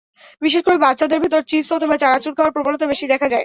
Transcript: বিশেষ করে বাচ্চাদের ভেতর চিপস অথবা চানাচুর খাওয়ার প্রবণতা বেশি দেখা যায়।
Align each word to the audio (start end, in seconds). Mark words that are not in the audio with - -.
বিশেষ 0.41 0.61
করে 0.63 0.77
বাচ্চাদের 0.79 1.21
ভেতর 1.23 1.41
চিপস 1.49 1.71
অথবা 1.73 1.95
চানাচুর 1.97 2.33
খাওয়ার 2.35 2.55
প্রবণতা 2.55 2.85
বেশি 2.91 3.05
দেখা 3.07 3.27
যায়। 3.27 3.39